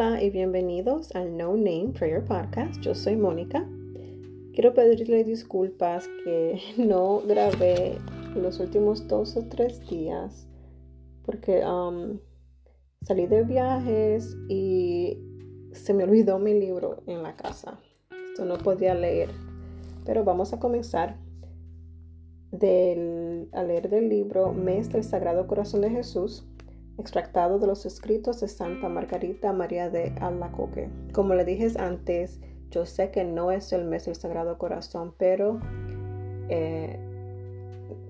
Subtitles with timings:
[0.00, 2.80] Hola y bienvenidos al No Name Prayer Podcast.
[2.82, 3.68] Yo soy Mónica.
[4.52, 7.98] Quiero pedirle disculpas que no grabé
[8.36, 10.46] los últimos dos o tres días
[11.24, 12.20] porque um,
[13.02, 15.18] salí de viajes y
[15.72, 17.80] se me olvidó mi libro en la casa.
[18.30, 19.30] Esto no podía leer.
[20.04, 21.16] Pero vamos a comenzar
[22.52, 26.46] a leer del libro Mes del Sagrado Corazón de Jesús
[27.02, 30.88] extractado de los escritos de Santa Margarita María de Alacoque.
[31.12, 32.40] Como le dije antes,
[32.70, 35.60] yo sé que no es el mes del Sagrado Corazón, pero
[36.48, 36.98] eh,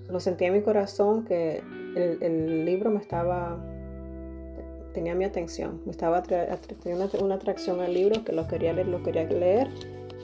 [0.08, 1.62] lo sentí en mi corazón que
[1.94, 3.58] el, libro me estaba,
[4.94, 9.02] tenía mi atención, me estaba tenía una, atracción al libro que lo quería leer, lo
[9.02, 9.68] quería leer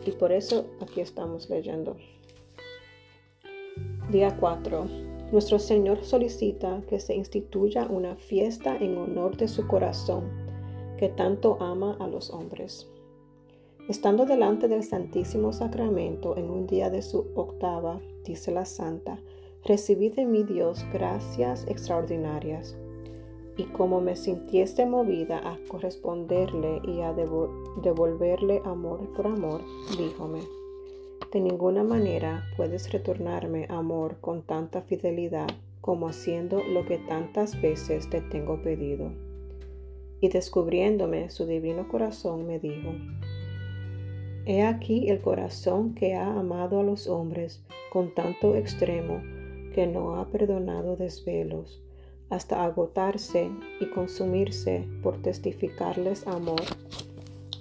[0.05, 1.97] y por eso aquí estamos leyendo.
[4.11, 5.04] Día 4.
[5.35, 10.31] Nuestro Señor solicita que se instituya una fiesta en honor de su corazón,
[10.97, 12.89] que tanto ama a los hombres.
[13.89, 19.19] Estando delante del Santísimo Sacramento en un día de su octava, dice la Santa,
[19.65, 22.77] recibí de mi Dios gracias extraordinarias.
[23.57, 29.63] Y como me sintiese movida a corresponderle y a devolverle amor por amor,
[29.99, 30.43] díjome,
[31.35, 35.49] de ninguna manera puedes retornarme amor con tanta fidelidad
[35.81, 39.11] como haciendo lo que tantas veces te tengo pedido.
[40.21, 42.93] Y descubriéndome su divino corazón me dijo,
[44.47, 49.21] He aquí el corazón que ha amado a los hombres con tanto extremo
[49.75, 51.83] que no ha perdonado desvelos,
[52.31, 56.63] hasta agotarse y consumirse por testificarles amor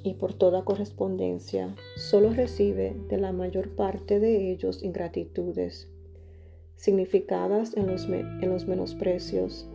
[0.03, 5.89] y por toda correspondencia solo recibe de la mayor parte de ellos ingratitudes,
[6.75, 9.67] significadas en los, en los menosprecios,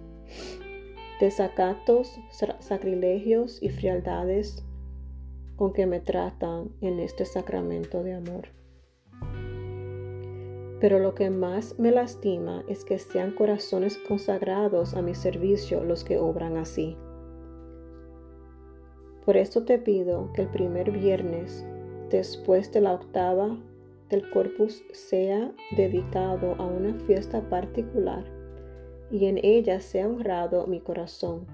[1.20, 2.18] desacatos,
[2.60, 4.64] sacrilegios y frialdades
[5.56, 8.48] con que me tratan en este sacramento de amor.
[10.80, 16.04] Pero lo que más me lastima es que sean corazones consagrados a mi servicio los
[16.04, 16.96] que obran así.
[19.28, 21.62] Por esto te pido que el primer viernes,
[22.08, 23.58] después de la octava
[24.08, 28.24] del corpus, sea dedicado a una fiesta particular
[29.10, 31.44] y en ella sea honrado mi corazón,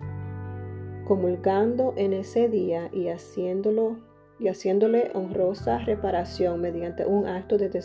[1.08, 3.96] comulgando en ese día y haciéndolo
[4.38, 7.82] y haciéndole honrosa reparación mediante un acto de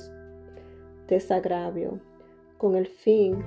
[1.08, 2.00] desagravio,
[2.60, 3.44] con el fin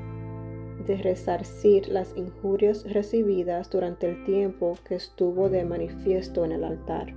[0.87, 7.15] de resarcir las injurias recibidas durante el tiempo que estuvo de manifiesto en el altar.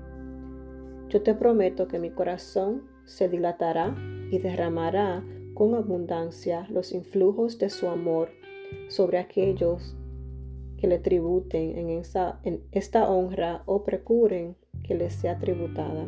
[1.09, 3.95] Yo te prometo que mi corazón se dilatará
[4.31, 5.23] y derramará
[5.53, 8.29] con abundancia los influjos de su amor
[8.89, 9.95] sobre aquellos
[10.77, 16.07] que le tributen en, esta honra o procuren que les sea tributada.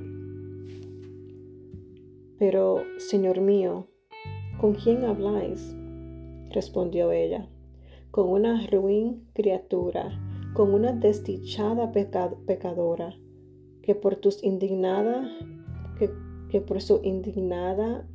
[2.37, 3.87] Pero, Señor mío,
[4.59, 5.75] ¿con quién habláis?
[6.49, 7.47] Respondió ella,
[8.11, 10.19] con una ruin criatura,
[10.53, 13.15] con una desdichada pecadora,
[13.81, 15.29] que por tus indignada,
[16.49, 18.07] que, por su indignada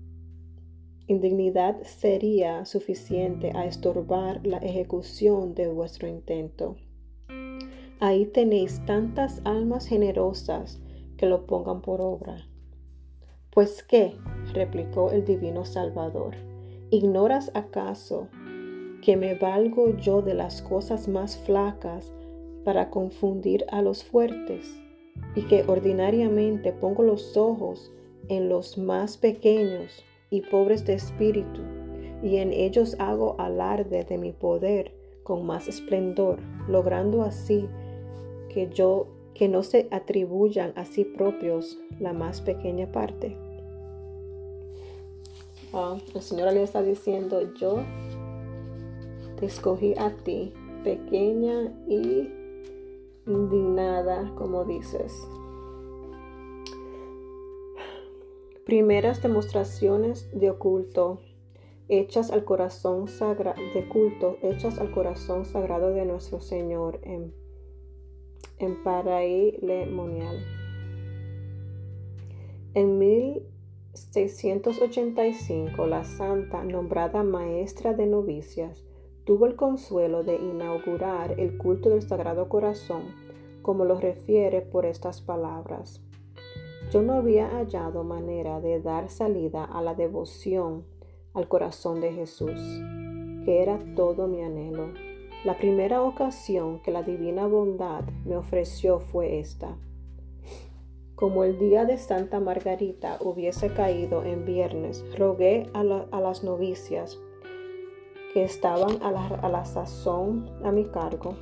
[1.07, 6.77] indignidad sería suficiente a estorbar la ejecución de vuestro intento.
[8.01, 10.81] Ahí tenéis tantas almas generosas
[11.17, 12.49] que lo pongan por obra.
[13.51, 14.17] Pues qué,
[14.55, 16.35] replicó el divino Salvador,
[16.95, 18.29] ¿Ignoras acaso
[19.01, 22.13] que me valgo yo de las cosas más flacas
[22.65, 24.79] para confundir a los fuertes
[25.35, 27.91] y que ordinariamente pongo los ojos
[28.29, 31.63] en los más pequeños y pobres de espíritu
[32.23, 34.93] y en ellos hago alarde de mi poder
[35.23, 37.67] con más esplendor, logrando así
[38.51, 43.42] que yo que no se atribuyan a sí propios la más pequeña parte?
[45.75, 47.83] Ah, el Señor le está diciendo, yo
[49.39, 50.53] te escogí a ti,
[50.85, 52.31] pequeña y
[53.27, 55.15] indignada, como dices.
[58.67, 61.21] Primeras demostraciones de oculto
[61.89, 67.35] hechas al corazón sagrado de culto hechas al corazón sagrado de nuestro Señor en,
[68.59, 70.39] en Paraí Lemonial.
[72.75, 73.43] En mil
[73.95, 78.83] 685, la santa, nombrada maestra de novicias,
[79.25, 83.03] tuvo el consuelo de inaugurar el culto del Sagrado Corazón,
[83.61, 86.01] como lo refiere por estas palabras.
[86.91, 90.87] Yo no había hallado manera de dar salida a la devoción
[91.35, 92.61] al corazón de Jesús,
[93.45, 94.89] que era todo mi anhelo.
[95.45, 99.77] La primera ocasión que la divina bondad me ofreció fue esta
[101.23, 107.17] como el día de Santa Margarita hubiese caído en viernes, rogué a, las novicias
[108.35, 111.37] que estaban a la, sazón a mi cargo,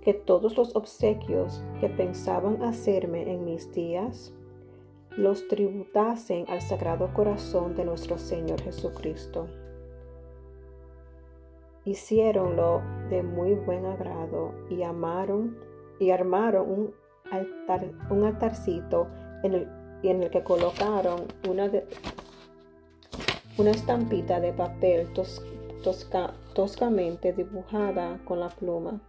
[0.00, 4.32] que todos los obsequios que pensaban hacerme en mis días
[5.10, 9.48] los tributasen al Sagrado Corazón de nuestro Señor Jesucristo.
[11.84, 12.80] Hicieronlo
[13.10, 15.58] de muy buen agrado y amaron
[16.00, 17.05] y armaron un
[18.10, 19.08] un altarcito
[19.42, 19.68] en el,
[20.02, 21.70] en el que colocaron una,
[23.70, 25.08] estampita de papel
[26.54, 29.00] toscamente dibujada con la pluma,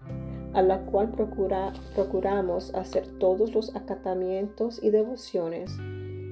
[0.53, 5.75] a la cual procura, procuramos hacer todos los acatamientos y devociones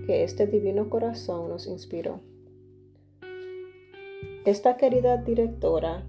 [0.06, 2.22] que este divino corazón nos inspiró.
[4.46, 6.06] Esta querida directora,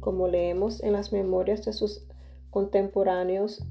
[0.00, 2.06] como leemos en las memorias de sus
[2.50, 3.64] contemporáneos,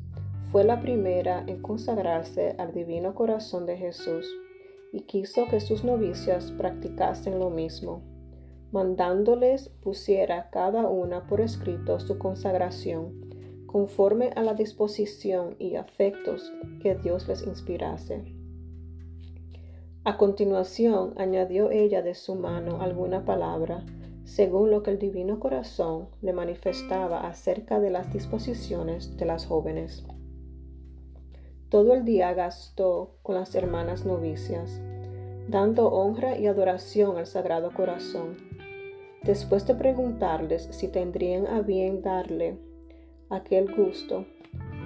[0.51, 4.25] fue la primera en consagrarse al divino corazón de Jesús
[4.91, 8.01] y quiso que sus novicias practicasen lo mismo,
[8.71, 13.29] mandándoles pusiera cada una por escrito su consagración,
[13.67, 18.25] conforme a la disposición y afectos que Dios les inspirase.
[20.03, 23.85] A continuación añadió ella de su mano alguna palabra,
[24.23, 30.03] según lo que el divino corazón le manifestaba acerca de las disposiciones de las jóvenes.
[31.69, 34.81] Todo el día gastó con las hermanas novicias,
[35.47, 38.37] dando honra y adoración al Sagrado Corazón.
[39.21, 42.57] Después de preguntarles si tendrían a bien darle
[43.29, 44.25] aquel gusto,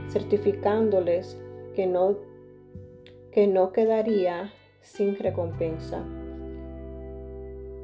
[0.10, 1.40] certificándoles
[1.74, 2.18] que no,
[3.32, 4.52] que no quedaría
[4.82, 6.04] sin recompensa.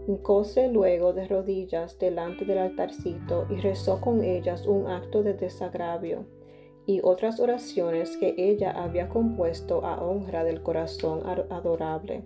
[0.09, 6.25] Hincóse luego de rodillas delante del altarcito y rezó con ellas un acto de desagravio
[6.89, 11.21] y otras oraciones que ella había compuesto a honra del corazón
[11.51, 12.24] adorable,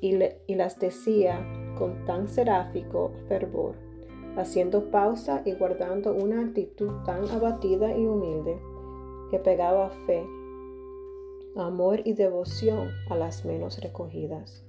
[0.00, 0.16] y,
[0.54, 1.46] las decía
[1.76, 3.76] con tan seráfico fervor,
[4.34, 8.58] haciendo pausa y guardando una actitud tan abatida y humilde,
[9.30, 10.24] que pegaba fe,
[11.54, 14.64] amor y devoción a las menos recogidas.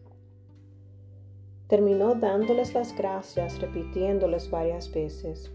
[1.68, 5.50] Terminó dándoles las gracias, repitiéndoles varias veces,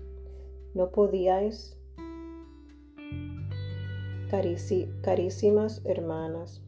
[0.72, 1.76] no podíais
[5.02, 6.62] carísimas hermanas,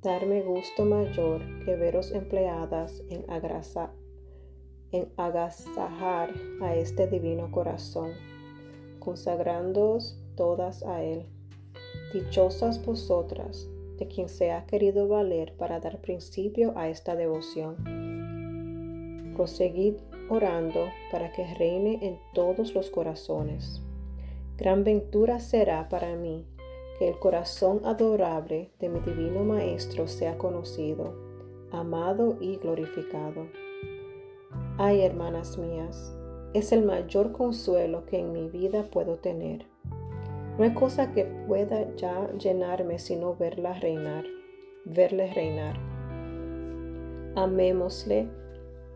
[0.00, 3.26] darme gusto mayor que veros empleadas en,
[4.90, 6.30] en agasajar
[6.62, 8.12] a este divino corazón,
[9.00, 11.26] consagrándoos todas a él.
[12.14, 17.76] Dichosas vosotras, de quien se ha querido valer para dar principio a esta devoción.
[19.36, 19.96] Proseguid
[20.30, 23.82] orando para que reine en todos los corazones.
[24.60, 26.44] Gran ventura será para mí
[26.98, 31.14] que el corazón adorable de mi divino Maestro sea conocido,
[31.72, 33.46] amado y glorificado.
[34.76, 36.14] Ay, hermanas mías,
[36.52, 39.64] es el mayor consuelo que en mi vida puedo tener.
[40.58, 44.26] No hay cosa que pueda ya llenarme sino verla reinar,
[44.84, 45.78] verle reinar.
[47.34, 48.28] Amémosle,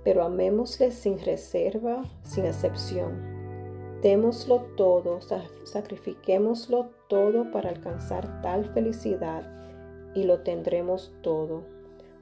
[0.05, 3.34] pero amémosle sin reserva, sin excepción
[4.05, 5.21] Démoslo todo,
[5.65, 9.51] sacrifiquémoslo todo para alcanzar tal felicidad
[10.15, 11.65] y lo tendremos todo,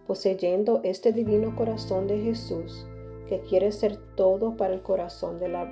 [0.07, 2.87] poseyendo este divino corazón de Jesús
[3.27, 5.69] que quiere ser todo para el corazón de la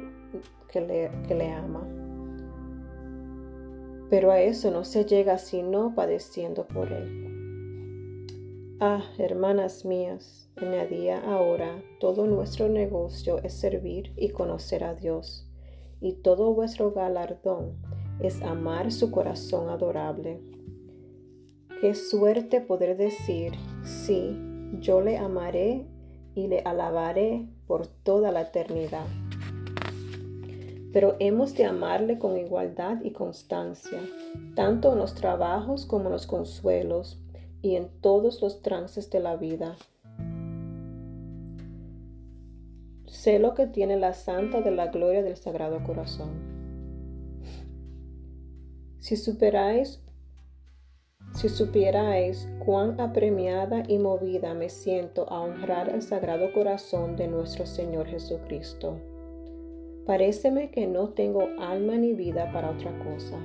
[0.67, 1.87] que le, que le ama.
[4.11, 8.27] Pero a eso no se llega sino padeciendo por él.
[8.81, 15.47] Ah, hermanas mías, añadía ahora, todo nuestro negocio es servir y conocer a Dios
[16.01, 17.77] y todo vuestro galardón
[18.21, 20.41] es amar su corazón adorable.
[21.81, 23.53] Qué suerte poder decir,
[23.85, 24.37] sí,
[24.81, 25.87] yo le amaré
[26.35, 29.07] y le alabaré por toda la eternidad.
[30.93, 34.01] Pero hemos de amarle con igualdad y constancia,
[34.55, 37.21] tanto en los trabajos como en los consuelos
[37.63, 39.77] y en todos los trances de la vida
[43.21, 46.31] Sé lo que tiene la Santa de la Gloria del Sagrado Corazón.
[48.99, 50.03] Si superáis,
[51.35, 57.67] si supierais cuán apremiada y movida me siento a honrar el Sagrado Corazón de nuestro
[57.67, 58.99] Señor Jesucristo.
[60.07, 63.39] Paréceme que no tengo alma ni vida para otra cosa.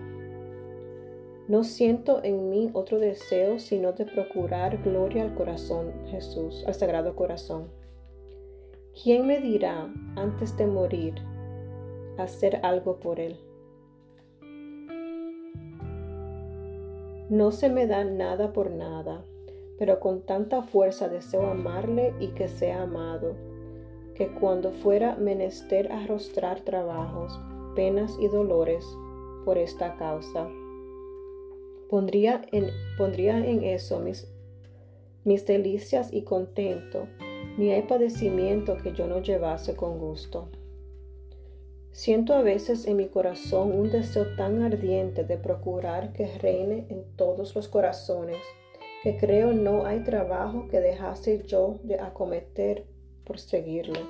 [1.49, 7.17] No siento en mí otro deseo sino de procurar gloria al corazón Jesús, al Sagrado
[7.17, 7.83] Corazón.
[9.03, 11.15] ¿Quién me dirá antes de morir
[12.17, 13.37] hacer algo por Él?
[17.29, 19.25] No se me da nada por nada,
[19.77, 23.35] pero con tanta fuerza deseo amarle y que sea amado,
[24.15, 27.37] que cuando fuera menester arrostrar trabajos,
[27.75, 28.85] penas y dolores
[29.43, 30.47] por esta causa,
[31.89, 34.25] pondría en, pondría en eso mis,
[35.25, 37.07] mis delicias y contento,
[37.57, 40.49] ni hay padecimiento que yo no llevase con gusto.
[41.91, 47.05] Siento a veces en mi corazón un deseo tan ardiente de procurar que reine en
[47.15, 48.39] todos los corazones,
[49.01, 52.85] que creo no hay trabajo que dejase yo de acometer
[53.23, 54.01] por seguirlo.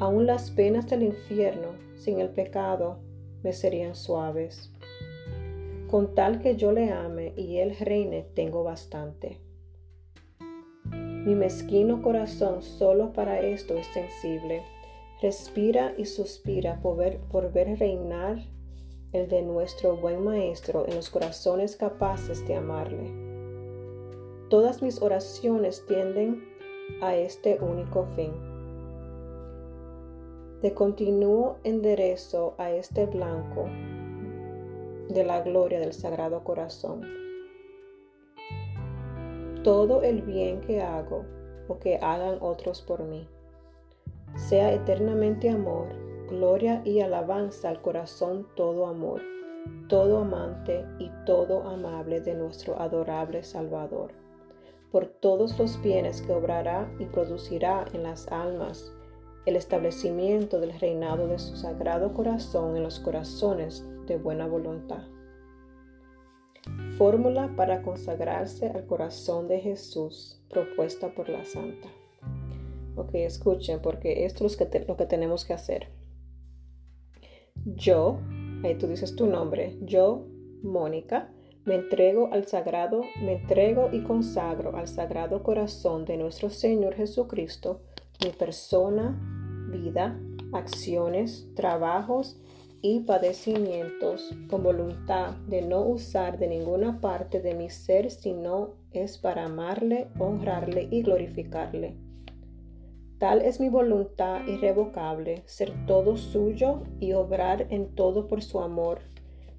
[0.00, 2.98] Aún las penas del infierno, sin el pecado,
[3.42, 4.70] me serían suaves.
[5.88, 9.45] Con tal que yo le ame y él reine, tengo bastante.
[11.26, 14.62] Mi mezquino corazón solo para esto es sensible
[15.20, 18.38] respira y suspira por ver, por ver reinar
[19.12, 23.10] el de nuestro buen Maestro en los corazones capaces de amarle.
[24.50, 26.44] Todas mis oraciones tienden
[27.00, 28.32] a este único fin.
[30.60, 33.68] De continuo enderezo a este blanco
[35.08, 37.25] de la gloria del Sagrado Corazón.
[39.66, 41.24] Todo el bien que hago
[41.66, 43.28] o que hagan otros por mí
[44.36, 45.88] sea eternamente amor,
[46.28, 49.22] gloria y alabanza al corazón todo amor,
[49.88, 54.12] todo amante y todo amable de nuestro adorable Salvador,
[54.92, 58.92] por todos los bienes que obrará y producirá en las almas,
[59.46, 65.15] el establecimiento del reinado de su sagrado corazón en los corazones de buena voluntad.
[66.96, 71.88] Fórmula para consagrarse al corazón de Jesús propuesta por la Santa.
[72.96, 75.88] Ok, escuchen, porque esto es lo que tenemos que hacer.
[77.66, 78.18] Yo,
[78.64, 80.26] ahí tú dices tu nombre, yo,
[80.62, 81.30] Mónica,
[81.66, 87.82] me entrego al sagrado, me entrego y consagro al sagrado corazón de nuestro Señor Jesucristo,
[88.24, 89.20] mi persona,
[89.70, 90.18] vida,
[90.54, 92.40] acciones, trabajos
[92.82, 99.18] y padecimientos, con voluntad de no usar de ninguna parte de mi ser, sino es
[99.18, 102.06] para amarle, honrarle y glorificarle
[103.18, 108.98] Tal es mi voluntad irrevocable, ser todo suyo y obrar en todo por su amor,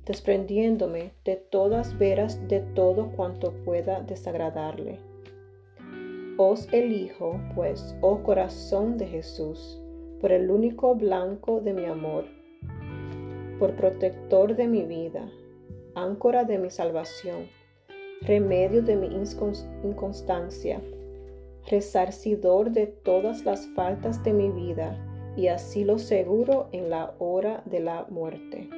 [0.05, 4.99] desprendiéndome de todas veras de todo cuanto pueda desagradarle.
[6.37, 9.81] Os elijo, pues, oh corazón de Jesús,
[10.21, 12.25] por el único blanco de mi amor,
[13.59, 15.29] por protector de mi vida,
[15.95, 17.47] áncora de mi salvación,
[18.21, 19.07] remedio de mi
[19.83, 20.81] inconstancia
[21.69, 24.97] resarcidor de todas las faltas de mi vida,
[25.35, 28.69] y así lo seguro en la hora de la muerte.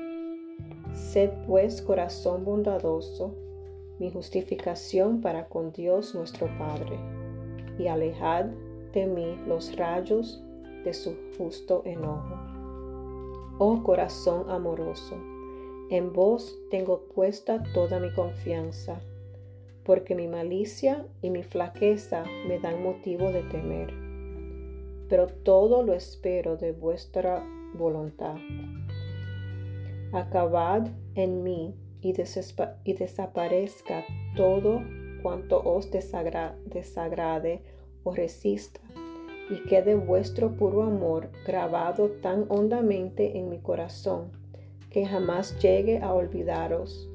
[0.93, 3.35] Sed pues corazón bondadoso,
[3.99, 6.97] mi justificación para con Dios nuestro Padre,
[7.77, 8.45] y alejad
[8.93, 10.43] de mí los rayos
[10.83, 12.38] de su justo enojo.
[13.59, 15.15] Oh corazón amoroso,
[15.91, 18.99] en vos tengo puesta toda mi confianza
[19.89, 23.91] porque mi malicia y mi flaqueza me dan motivo de temer.
[25.09, 28.35] Pero todo lo espero de vuestra voluntad.
[30.13, 34.83] Acabad en mí y, desaparezca todo
[35.23, 37.63] cuanto os desagrade
[38.03, 38.79] o resista,
[39.49, 44.31] y quede vuestro puro amor grabado tan hondamente en mi corazón
[44.91, 47.09] que jamás llegue a olvidaros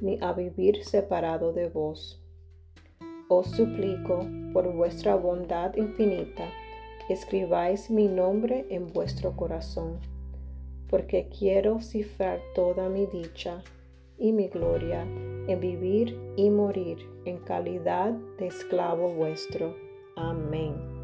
[0.00, 2.22] ni a vivir separado de vos.
[3.28, 6.48] Os suplico, por vuestra bondad infinita,
[7.08, 9.98] escribáis mi nombre en vuestro corazón,
[10.88, 13.62] porque quiero cifrar toda mi dicha
[14.18, 19.74] y mi gloria en vivir y morir en calidad de esclavo vuestro.
[20.16, 20.95] Amén.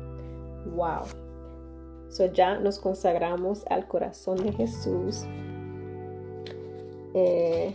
[0.67, 1.03] Wow.
[2.09, 5.25] So ya nos consagramos al corazón de Jesús.
[7.15, 7.75] Eh,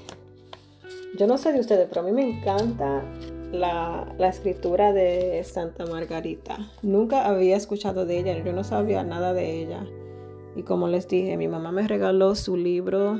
[1.17, 3.03] yo no sé de ustedes, pero a mí me encanta
[3.51, 6.57] la, escritura de Santa Margarita.
[6.83, 9.85] Nunca había escuchado de ella, yo no sabía nada de ella.
[10.55, 13.19] Y como les dije, mi mamá me regaló su libro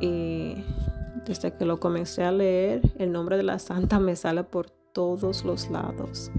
[0.00, 0.56] y
[1.26, 5.44] desde que lo comencé a leer, el nombre de la santa me sale por todos
[5.44, 6.30] los lados.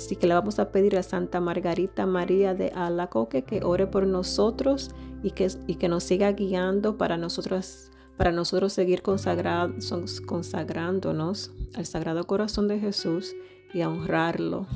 [0.00, 4.06] Así que le vamos a pedir a Santa Margarita María de Alacoque que ore por
[4.06, 4.92] nosotros
[5.22, 12.26] y que, y que nos siga guiando para nosotros para nosotros seguir consagrándonos al Sagrado
[12.26, 13.36] Corazón de Jesús
[13.74, 14.66] y a honrarlo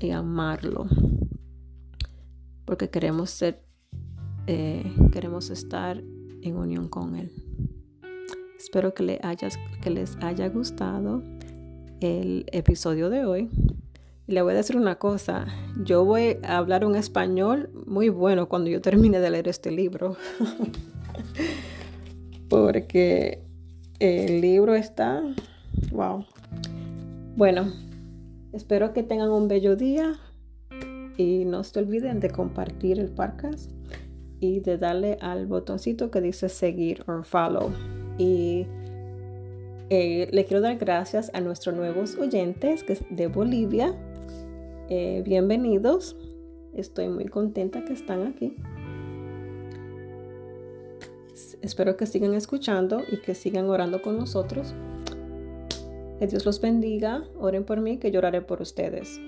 [0.00, 0.86] y amarlo.
[2.64, 3.62] Porque queremos ser,
[4.46, 6.02] eh, queremos estar
[6.40, 7.30] en unión con Él.
[8.58, 9.20] Espero que,
[9.82, 11.22] que les haya gustado
[12.00, 13.50] el episodio de hoy.
[14.28, 15.46] Le voy a decir una cosa,
[15.84, 20.16] yo voy a hablar un español muy bueno cuando yo termine de leer este libro.
[22.48, 23.42] Porque
[23.98, 25.22] el libro está,
[25.90, 26.24] wow.
[27.36, 27.72] Bueno,
[28.52, 30.20] espero que tengan un bello día
[31.16, 33.70] y no se olviden de compartir el podcast
[34.38, 37.72] y de darle al botoncito que dice seguir o follow.
[38.18, 38.66] Y
[39.90, 43.94] eh, le quiero dar gracias a nuestros nuevos oyentes que de Bolivia.
[44.94, 46.18] Eh, bienvenidos.
[46.74, 48.56] Estoy muy contenta que están aquí.
[51.62, 54.74] Espero que sigan escuchando y que sigan orando con nosotros.
[56.18, 57.24] Que Dios los bendiga.
[57.38, 59.18] Oren por mí, que lloraré por ustedes.